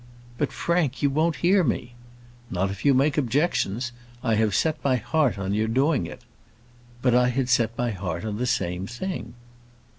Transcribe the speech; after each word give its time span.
"But, 0.39 0.51
Frank, 0.51 1.03
you 1.03 1.11
won't 1.11 1.35
hear 1.45 1.63
me." 1.63 1.93
"Not 2.49 2.71
if 2.71 2.83
you 2.83 2.95
make 2.95 3.19
objections; 3.19 3.91
I 4.23 4.33
have 4.33 4.55
set 4.55 4.83
my 4.83 4.95
heart 4.95 5.37
on 5.37 5.53
your 5.53 5.67
doing 5.67 6.07
it." 6.07 6.21
"But 7.03 7.13
I 7.13 7.29
had 7.29 7.49
set 7.49 7.77
my 7.77 7.91
heart 7.91 8.25
on 8.25 8.37
the 8.37 8.47
same 8.47 8.87
thing." 8.87 9.35